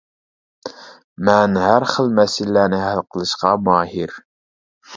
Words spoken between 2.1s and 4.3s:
مەسىلىلەرنى ھەل قىلىشقا ماھىر.